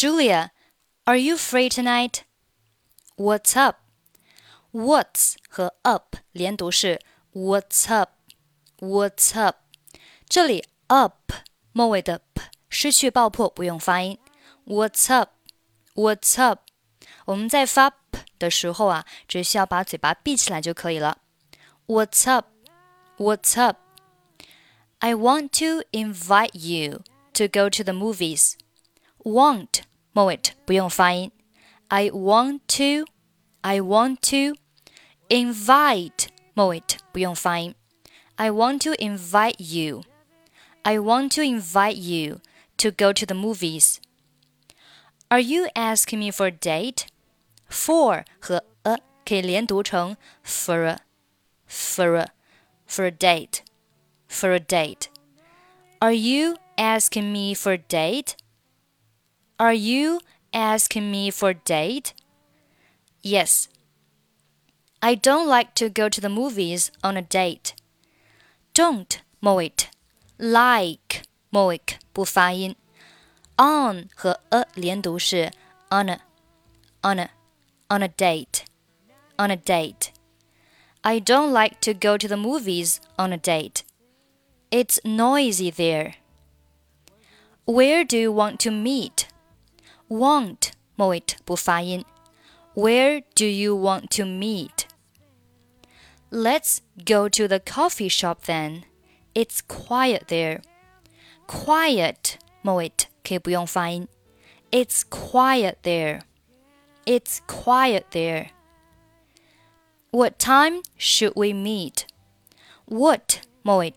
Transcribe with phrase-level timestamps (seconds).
[0.00, 0.51] Julia,
[1.05, 2.23] are you free tonight?
[3.15, 3.77] What's up?
[4.71, 6.99] What's 和 up 连读是
[7.33, 8.11] What's up?
[8.79, 9.57] What's up?
[10.27, 11.33] 这里 up
[11.71, 14.17] 末尾的 p 失去爆破，不用发音。
[14.65, 15.31] What's up?
[15.93, 16.61] What's up?
[17.25, 21.19] 我们在发 p 的时候啊，只需要把嘴巴闭起来就可以了。
[21.85, 22.47] What's up?
[23.17, 23.77] What's up?
[24.99, 27.03] I want to invite you
[27.33, 28.53] to go to the movies.
[29.23, 29.81] Want
[30.12, 31.30] 末尾不用发音。
[31.88, 33.10] I want to,
[33.60, 34.58] I want to
[35.28, 37.74] invite 末尾不用发音。
[38.36, 40.02] I want to invite you.
[40.82, 42.40] I want to invite you
[42.78, 43.98] to go to the movies.
[45.28, 47.06] Are you asking me for a date?
[47.68, 50.98] For 和 a 可以连读成 for a,
[51.68, 52.28] for a,
[52.86, 53.60] for a date,
[54.28, 55.08] for a date.
[55.98, 58.34] Are you asking me for a date?
[59.60, 60.20] Are you
[60.52, 62.12] asking me for a date?
[63.22, 63.68] Yes.
[65.00, 67.74] I don't like to go to the movies on a date.
[68.74, 69.72] Don't 末尾
[70.38, 71.80] like 末尾
[72.12, 72.76] 不发音。
[73.56, 75.50] on 和 a 连读是
[75.90, 76.20] on a
[77.02, 77.30] on a
[77.88, 78.64] on a date
[79.38, 80.10] on a date.
[81.02, 83.84] I don't like to go to the movies on a date.
[84.70, 86.14] It's noisy there.
[87.64, 89.28] Where do you want to meet?
[90.10, 92.04] Want 末尾不发音。
[92.74, 94.86] Where do you want to meet?
[96.30, 98.82] Let's go to the coffee shop then.
[99.34, 100.62] It's quiet there.
[101.46, 104.08] Quiet 末尾可以不用发音。
[104.70, 106.22] It's quiet there.
[107.04, 108.50] It's quiet there.
[110.10, 112.04] What time should we meet?
[112.86, 113.94] What 末尾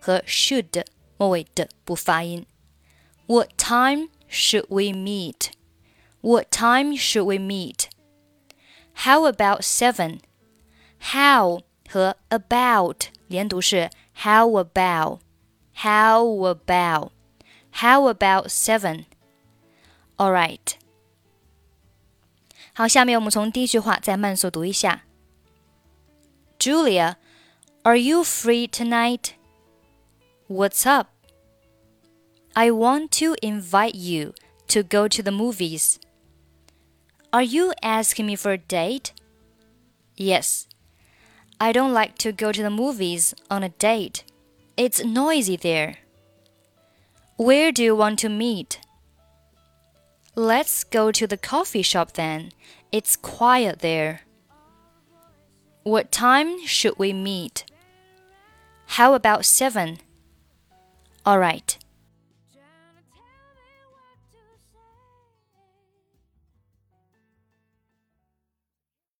[0.00, 0.84] 和 should
[1.16, 2.46] 末尾的不发音。
[3.26, 5.50] What time should we meet?
[6.22, 7.88] What time should we meet?
[9.04, 10.20] How about seven?
[11.12, 15.20] How 和 about 连读是 How about?
[15.74, 16.22] How
[16.54, 17.10] about?
[17.72, 19.04] How about seven?
[20.16, 20.74] All right.
[22.74, 25.04] 好，下面我们从第一句话再慢速读一下。
[26.58, 27.14] Julia,
[27.82, 29.30] are you free tonight?
[30.48, 31.08] What's up?
[32.57, 34.33] I want to invite you
[34.69, 35.99] to go to the movies.
[37.33, 39.11] Are you asking me for a date?
[40.15, 40.67] Yes.
[41.59, 44.23] I don't like to go to the movies on a date.
[44.77, 45.97] It's noisy there.
[47.35, 48.79] Where do you want to meet?
[50.33, 52.53] Let's go to the coffee shop then.
[52.89, 54.21] It's quiet there.
[55.83, 57.65] What time should we meet?
[58.95, 59.97] How about seven?
[61.25, 61.77] All right.